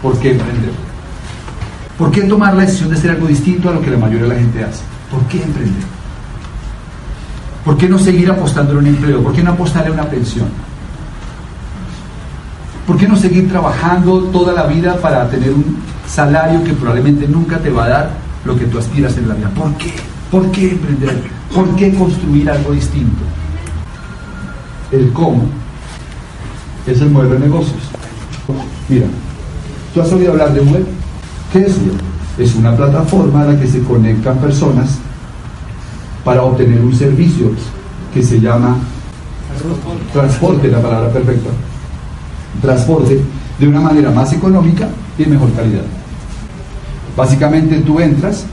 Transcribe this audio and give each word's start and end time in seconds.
¿Por 0.00 0.16
qué 0.20 0.30
emprender? 0.30 0.70
¿Por 1.98 2.12
qué 2.12 2.22
tomar 2.22 2.54
la 2.54 2.60
decisión 2.60 2.90
de 2.90 2.94
hacer 2.94 3.10
algo 3.10 3.26
distinto 3.26 3.68
a 3.68 3.72
lo 3.72 3.80
que 3.80 3.90
la 3.90 3.98
mayoría 3.98 4.28
de 4.28 4.28
la 4.28 4.40
gente 4.40 4.62
hace? 4.62 4.84
¿Por 5.10 5.20
qué 5.24 5.42
emprender? 5.42 5.82
¿Por 7.64 7.76
qué 7.76 7.88
no 7.88 7.98
seguir 7.98 8.30
apostando 8.30 8.74
en 8.74 8.78
un 8.78 8.86
empleo? 8.86 9.24
¿Por 9.24 9.32
qué 9.32 9.42
no 9.42 9.50
apostarle 9.50 9.90
a 9.90 9.94
una 9.94 10.04
pensión? 10.08 10.46
¿Por 12.86 12.96
qué 12.96 13.08
no 13.08 13.16
seguir 13.16 13.48
trabajando 13.48 14.22
toda 14.26 14.52
la 14.52 14.68
vida 14.68 14.96
para 14.98 15.28
tener 15.28 15.50
un 15.50 15.78
salario 16.06 16.62
que 16.62 16.74
probablemente 16.74 17.26
nunca 17.26 17.58
te 17.58 17.70
va 17.70 17.86
a 17.86 17.88
dar 17.88 18.10
lo 18.44 18.56
que 18.56 18.66
tú 18.66 18.78
aspiras 18.78 19.16
en 19.16 19.28
la 19.28 19.34
vida? 19.34 19.50
¿Por 19.50 19.74
qué? 19.78 19.92
¿Por 20.30 20.48
qué 20.52 20.70
emprender? 20.70 21.24
¿Por 21.52 21.74
qué 21.74 21.92
construir 21.92 22.48
algo 22.48 22.70
distinto? 22.70 23.24
El 24.92 25.12
cómo 25.12 25.42
es 26.86 27.00
el 27.00 27.10
modelo 27.10 27.34
de 27.34 27.40
negocios. 27.40 27.82
Mira, 28.88 29.08
¿tú 29.94 30.00
has 30.00 30.12
oído 30.12 30.32
hablar 30.32 30.52
de 30.52 30.60
web? 30.60 30.86
¿Qué 31.52 31.60
es 31.60 31.76
web? 31.78 31.94
Es 32.38 32.54
una 32.54 32.76
plataforma 32.76 33.42
a 33.42 33.46
la 33.46 33.60
que 33.60 33.66
se 33.66 33.82
conectan 33.82 34.38
personas 34.38 34.98
para 36.24 36.42
obtener 36.42 36.80
un 36.80 36.94
servicio 36.94 37.50
que 38.12 38.22
se 38.22 38.40
llama 38.40 38.76
transporte, 40.12 40.68
la 40.68 40.80
palabra 40.80 41.10
perfecta. 41.10 41.50
Transporte 42.60 43.20
de 43.58 43.68
una 43.68 43.80
manera 43.80 44.10
más 44.10 44.32
económica 44.32 44.88
y 45.18 45.24
de 45.24 45.30
mejor 45.30 45.52
calidad. 45.52 45.82
Básicamente 47.16 47.80
tú 47.80 47.98
entras, 47.98 48.46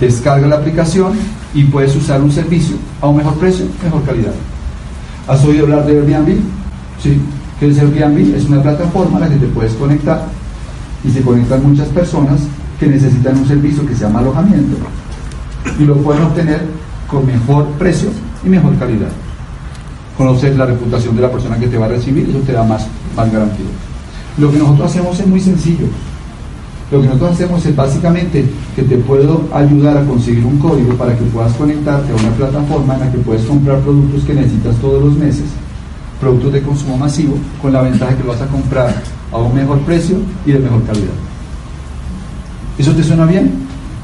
descargas 0.00 0.50
la 0.50 0.56
aplicación 0.56 1.12
y 1.54 1.64
puedes 1.64 1.94
usar 1.94 2.20
un 2.20 2.32
servicio 2.32 2.76
a 3.00 3.08
un 3.08 3.18
mejor 3.18 3.34
precio, 3.34 3.66
mejor 3.82 4.02
calidad. 4.04 4.32
¿Has 5.28 5.44
oído 5.44 5.64
hablar 5.64 5.86
de 5.86 5.92
Airbnb? 5.92 6.38
Sí. 7.00 7.20
¿Qué 7.60 7.68
es 7.68 7.78
Airbnb? 7.78 8.34
Es 8.34 8.46
una 8.46 8.62
plataforma 8.62 9.18
a 9.18 9.20
la 9.20 9.28
que 9.28 9.36
te 9.36 9.46
puedes 9.46 9.74
conectar 9.74 10.26
y 11.04 11.10
se 11.10 11.22
conectan 11.22 11.66
muchas 11.66 11.88
personas 11.88 12.40
que 12.78 12.86
necesitan 12.86 13.38
un 13.38 13.46
servicio 13.46 13.86
que 13.86 13.94
se 13.94 14.04
llama 14.04 14.20
alojamiento 14.20 14.76
y 15.78 15.84
lo 15.84 15.96
pueden 15.96 16.22
obtener 16.22 16.60
con 17.06 17.26
mejor 17.26 17.66
precio 17.78 18.10
y 18.44 18.48
mejor 18.48 18.76
calidad. 18.76 19.10
Conoces 20.16 20.56
la 20.56 20.66
reputación 20.66 21.16
de 21.16 21.22
la 21.22 21.30
persona 21.30 21.58
que 21.58 21.66
te 21.66 21.78
va 21.78 21.86
a 21.86 21.88
recibir, 21.90 22.28
eso 22.28 22.38
te 22.40 22.52
da 22.52 22.62
más, 22.62 22.86
más 23.16 23.32
garantía. 23.32 23.66
Lo 24.38 24.50
que 24.50 24.58
nosotros 24.58 24.90
hacemos 24.90 25.18
es 25.18 25.26
muy 25.26 25.40
sencillo. 25.40 25.86
Lo 26.90 27.00
que 27.00 27.06
nosotros 27.06 27.32
hacemos 27.32 27.64
es 27.64 27.76
básicamente 27.76 28.44
que 28.74 28.82
te 28.82 28.96
puedo 28.96 29.44
ayudar 29.52 29.96
a 29.96 30.04
conseguir 30.04 30.44
un 30.44 30.58
código 30.58 30.94
para 30.94 31.16
que 31.16 31.24
puedas 31.24 31.52
conectarte 31.54 32.12
a 32.12 32.16
una 32.16 32.30
plataforma 32.30 32.94
en 32.94 33.00
la 33.00 33.12
que 33.12 33.18
puedes 33.18 33.44
comprar 33.44 33.78
productos 33.80 34.24
que 34.24 34.34
necesitas 34.34 34.76
todos 34.76 35.04
los 35.04 35.14
meses, 35.14 35.44
productos 36.20 36.52
de 36.52 36.62
consumo 36.62 36.96
masivo, 36.96 37.36
con 37.62 37.72
la 37.72 37.82
ventaja 37.82 38.16
que 38.16 38.24
lo 38.24 38.30
vas 38.30 38.42
a 38.42 38.46
comprar 38.46 39.02
a 39.32 39.38
un 39.38 39.54
mejor 39.54 39.78
precio 39.80 40.18
y 40.44 40.52
de 40.52 40.58
mejor 40.58 40.84
calidad. 40.84 41.14
¿Eso 42.78 42.92
te 42.92 43.04
suena 43.04 43.26
bien? 43.26 43.52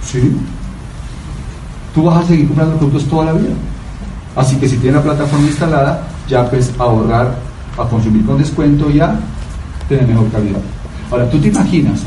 Sí. 0.04 0.32
Tú 1.94 2.04
vas 2.04 2.24
a 2.24 2.28
seguir 2.28 2.46
comprando 2.46 2.76
productos 2.76 3.04
toda 3.06 3.26
la 3.26 3.32
vida. 3.32 3.54
Así 4.36 4.56
que 4.56 4.68
si 4.68 4.76
tienes 4.76 4.96
la 4.96 5.02
plataforma 5.02 5.46
instalada, 5.46 6.06
ya 6.28 6.48
puedes 6.48 6.72
ahorrar, 6.78 7.36
a 7.78 7.88
consumir 7.88 8.24
con 8.24 8.38
descuento 8.38 8.90
y 8.90 9.00
a 9.00 9.18
tener 9.88 10.06
mejor 10.06 10.30
calidad. 10.30 10.60
Ahora, 11.10 11.30
tú 11.30 11.38
te 11.38 11.48
imaginas 11.48 12.00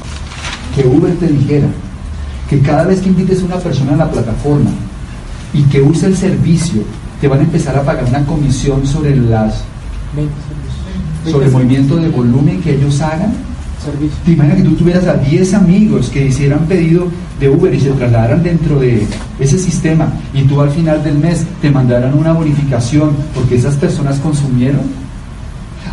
que 0.75 0.87
Uber 0.87 1.15
te 1.17 1.27
dijera 1.27 1.67
que 2.49 2.59
cada 2.61 2.85
vez 2.85 3.01
que 3.01 3.09
invites 3.09 3.41
a 3.41 3.45
una 3.45 3.57
persona 3.57 3.93
a 3.93 3.97
la 3.97 4.09
plataforma 4.11 4.71
y 5.53 5.63
que 5.63 5.81
use 5.81 6.07
el 6.07 6.17
servicio, 6.17 6.83
te 7.19 7.27
van 7.27 7.39
a 7.39 7.43
empezar 7.43 7.75
a 7.77 7.83
pagar 7.83 8.05
una 8.05 8.25
comisión 8.25 8.85
sobre 8.85 9.15
las 9.15 9.63
sobre 11.25 11.47
el 11.47 11.51
movimiento 11.51 11.95
de 11.97 12.09
volumen 12.09 12.61
que 12.61 12.75
ellos 12.75 13.01
hagan. 13.01 13.33
¿Te 14.25 14.31
imaginas 14.31 14.57
que 14.57 14.63
tú 14.63 14.75
tuvieras 14.75 15.07
a 15.07 15.15
10 15.15 15.53
amigos 15.53 16.09
que 16.09 16.27
hicieran 16.27 16.65
pedido 16.65 17.07
de 17.39 17.49
Uber 17.49 17.73
y 17.73 17.79
se 17.79 17.91
trasladaran 17.91 18.43
dentro 18.43 18.79
de 18.79 19.07
ese 19.39 19.57
sistema 19.57 20.11
y 20.33 20.43
tú 20.43 20.61
al 20.61 20.69
final 20.69 21.01
del 21.01 21.17
mes 21.17 21.45
te 21.61 21.71
mandaran 21.71 22.13
una 22.13 22.33
bonificación 22.33 23.11
porque 23.33 23.55
esas 23.55 23.75
personas 23.75 24.19
consumieron? 24.19 24.81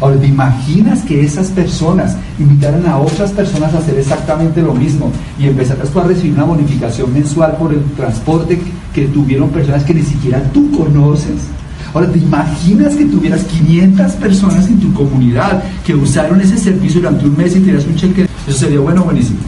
Ahora, 0.01 0.17
¿te 0.17 0.27
imaginas 0.27 1.03
que 1.03 1.25
esas 1.25 1.49
personas 1.49 2.17
invitaran 2.39 2.87
a 2.87 2.99
otras 2.99 3.31
personas 3.31 3.73
a 3.73 3.79
hacer 3.79 3.99
exactamente 3.99 4.61
lo 4.61 4.75
mismo 4.75 5.11
y 5.39 5.47
empezaras 5.47 5.89
tú 5.89 6.01
a 6.01 6.05
recibir 6.05 6.35
una 6.35 6.45
bonificación 6.45 7.13
mensual 7.15 7.57
por 7.57 7.73
el 7.73 7.83
transporte 7.97 8.61
que 8.95 9.07
tuvieron 9.07 9.49
personas 9.51 9.85
que 9.85 9.95
ni 9.95 10.03
siquiera 10.03 10.43
tú 10.53 10.71
conoces? 10.73 11.49
Ahora, 11.97 12.13
¿te 12.13 12.19
imaginas 12.19 12.95
que 12.95 13.07
tuvieras 13.07 13.43
500 13.45 14.13
personas 14.13 14.67
en 14.69 14.79
tu 14.79 14.93
comunidad 14.93 15.65
que 15.83 15.95
usaron 15.95 16.39
ese 16.43 16.59
servicio 16.59 17.01
durante 17.01 17.25
un 17.25 17.35
mes 17.35 17.57
y 17.57 17.61
te 17.61 17.75
un 17.75 17.97
cheque? 17.97 18.29
Eso 18.47 18.59
sería 18.59 18.81
bueno 18.81 19.01
o 19.01 19.05
buenísimo. 19.05 19.39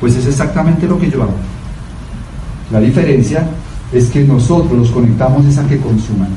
Pues 0.00 0.16
es 0.16 0.24
exactamente 0.24 0.88
lo 0.88 0.98
que 0.98 1.10
yo 1.10 1.22
hago. 1.22 1.34
La 2.72 2.80
diferencia 2.80 3.46
es 3.92 4.06
que 4.06 4.24
nosotros 4.24 4.72
los 4.72 4.90
conectamos 4.90 5.44
es 5.44 5.58
a 5.58 5.68
que 5.68 5.76
consuman 5.76 6.30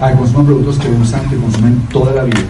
a 0.00 0.10
que 0.10 0.18
consuman 0.18 0.44
productos 0.44 0.78
que 0.78 0.90
usan, 0.90 1.26
que 1.30 1.36
consumen 1.36 1.80
toda 1.90 2.12
la 2.12 2.24
vida. 2.24 2.44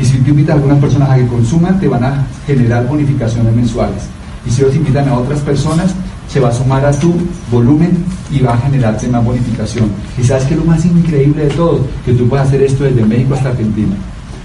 Y 0.00 0.04
si 0.04 0.18
tú 0.18 0.30
invitas 0.30 0.54
a 0.54 0.56
algunas 0.56 0.80
personas 0.80 1.10
a 1.10 1.14
que 1.14 1.28
consuman, 1.28 1.78
te 1.78 1.86
van 1.86 2.02
a 2.02 2.26
generar 2.44 2.88
bonificaciones 2.88 3.54
mensuales. 3.54 4.02
Y 4.44 4.50
si 4.50 4.62
ellos 4.62 4.74
invitan 4.74 5.08
a 5.10 5.14
otras 5.14 5.38
personas, 5.42 5.94
se 6.32 6.38
va 6.38 6.48
a 6.48 6.52
sumar 6.52 6.84
a 6.84 6.92
tu 6.92 7.12
volumen 7.50 8.04
y 8.30 8.40
va 8.40 8.54
a 8.54 8.58
generarte 8.58 9.08
más 9.08 9.24
bonificación. 9.24 9.90
Y 10.16 10.22
sabes 10.22 10.44
que 10.44 10.54
lo 10.54 10.64
más 10.64 10.84
increíble 10.84 11.44
de 11.44 11.50
todo, 11.50 11.80
que 12.04 12.12
tú 12.12 12.28
puedes 12.28 12.46
hacer 12.46 12.62
esto 12.62 12.84
desde 12.84 13.04
México 13.04 13.34
hasta 13.34 13.48
Argentina. 13.48 13.96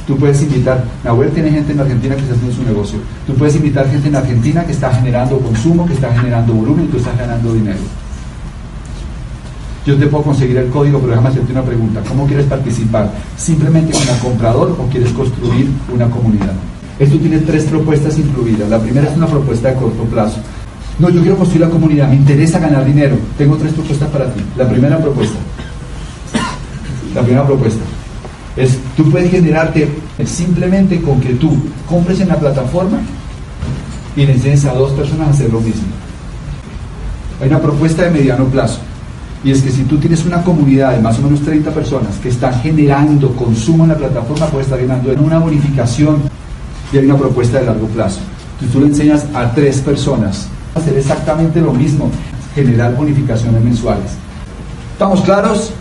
Tú 0.07 0.17
puedes 0.17 0.41
invitar, 0.41 0.83
Nahuel 1.03 1.31
tiene 1.31 1.51
gente 1.51 1.73
en 1.73 1.79
Argentina 1.79 2.15
que 2.15 2.21
está 2.21 2.35
haciendo 2.35 2.55
su 2.55 2.63
negocio. 2.63 2.99
Tú 3.25 3.33
puedes 3.33 3.55
invitar 3.55 3.89
gente 3.89 4.07
en 4.07 4.15
Argentina 4.15 4.63
que 4.65 4.71
está 4.71 4.93
generando 4.93 5.39
consumo, 5.39 5.85
que 5.85 5.93
está 5.93 6.11
generando 6.13 6.53
volumen 6.53 6.85
y 6.85 6.87
tú 6.89 6.97
estás 6.97 7.17
ganando 7.17 7.53
dinero. 7.53 7.79
Yo 9.85 9.95
te 9.97 10.07
puedo 10.07 10.23
conseguir 10.23 10.57
el 10.57 10.69
código, 10.69 10.97
pero 10.99 11.11
déjame 11.11 11.29
hacerte 11.29 11.51
una 11.51 11.63
pregunta. 11.63 12.01
¿Cómo 12.07 12.25
quieres 12.25 12.47
participar? 12.47 13.11
¿Simplemente 13.37 13.93
como 13.93 14.19
comprador 14.19 14.75
o 14.79 14.87
quieres 14.89 15.11
construir 15.11 15.69
una 15.93 16.09
comunidad? 16.09 16.53
Esto 16.97 17.17
tiene 17.17 17.39
tres 17.39 17.65
propuestas 17.65 18.17
incluidas. 18.17 18.69
La 18.69 18.79
primera 18.79 19.09
es 19.09 19.17
una 19.17 19.27
propuesta 19.27 19.69
de 19.69 19.75
corto 19.75 20.03
plazo. 20.05 20.39
No, 20.97 21.09
yo 21.09 21.21
quiero 21.21 21.37
construir 21.37 21.61
la 21.61 21.69
comunidad, 21.69 22.07
me 22.07 22.15
interesa 22.15 22.59
ganar 22.59 22.85
dinero. 22.85 23.17
Tengo 23.37 23.57
tres 23.57 23.73
propuestas 23.73 24.09
para 24.09 24.33
ti. 24.33 24.41
La 24.57 24.67
primera 24.67 24.97
propuesta. 24.97 25.37
La 27.13 27.21
primera 27.21 27.45
propuesta 27.45 27.81
es, 28.55 28.77
tú 28.95 29.09
puedes 29.09 29.29
generarte 29.31 29.89
simplemente 30.25 31.01
con 31.01 31.19
que 31.19 31.33
tú 31.33 31.51
compres 31.87 32.19
en 32.21 32.29
la 32.29 32.35
plataforma 32.37 32.99
y 34.15 34.25
le 34.25 34.33
enseñes 34.33 34.65
a 34.65 34.73
dos 34.73 34.91
personas 34.93 35.27
a 35.27 35.31
hacer 35.31 35.51
lo 35.51 35.59
mismo. 35.59 35.83
Hay 37.41 37.49
una 37.49 37.59
propuesta 37.59 38.03
de 38.03 38.11
mediano 38.11 38.45
plazo. 38.45 38.79
Y 39.43 39.51
es 39.51 39.61
que 39.61 39.69
si 39.69 39.83
tú 39.83 39.97
tienes 39.97 40.25
una 40.25 40.41
comunidad 40.41 40.93
de 40.93 41.01
más 41.01 41.19
o 41.19 41.21
menos 41.21 41.41
30 41.41 41.69
personas 41.71 42.15
que 42.17 42.29
están 42.29 42.59
generando 42.61 43.35
consumo 43.35 43.83
en 43.83 43.91
la 43.91 43.97
plataforma, 43.97 44.47
puedes 44.47 44.67
estar 44.67 44.79
ganando 44.79 45.11
una 45.21 45.37
bonificación 45.37 46.21
y 46.91 46.97
hay 46.97 47.05
una 47.05 47.17
propuesta 47.17 47.59
de 47.59 47.65
largo 47.65 47.87
plazo. 47.87 48.21
Entonces 48.53 48.73
tú 48.73 48.79
le 48.79 48.87
enseñas 48.87 49.25
a 49.35 49.51
tres 49.53 49.81
personas 49.81 50.47
hacer 50.75 50.97
exactamente 50.97 51.61
lo 51.61 51.73
mismo, 51.73 52.11
generar 52.53 52.95
bonificaciones 52.95 53.63
mensuales. 53.63 54.11
¿Estamos 54.93 55.21
claros? 55.21 55.73